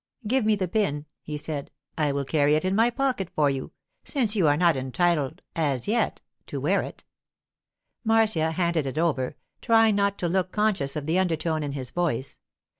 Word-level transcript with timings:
'Give 0.25 0.43
me 0.47 0.55
the 0.55 0.67
pin,' 0.67 1.05
he 1.21 1.37
said. 1.37 1.69
'I 1.95 2.13
will 2.13 2.25
carry 2.25 2.55
it 2.55 2.65
in 2.65 2.73
my 2.73 2.89
pocket 2.89 3.29
for 3.35 3.51
you, 3.51 3.71
since 4.03 4.35
you 4.35 4.47
are 4.47 4.57
not 4.57 4.75
entitled—as 4.75 5.87
yet—to 5.87 6.59
wear 6.59 6.81
it.' 6.81 7.03
Marcia 8.03 8.49
handed 8.49 8.87
it 8.87 8.97
over, 8.97 9.35
trying 9.61 9.93
not 9.95 10.17
to 10.17 10.27
look 10.27 10.51
conscious 10.51 10.95
of 10.95 11.05
the 11.05 11.19
undertone 11.19 11.61
in 11.61 11.73
his 11.73 11.91
voice. 11.91 12.39